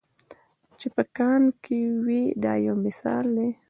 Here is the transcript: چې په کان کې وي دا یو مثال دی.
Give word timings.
چې 0.79 0.87
په 0.95 1.03
کان 1.17 1.43
کې 1.63 1.79
وي 2.05 2.23
دا 2.43 2.53
یو 2.65 2.75
مثال 2.85 3.25
دی. 3.37 3.49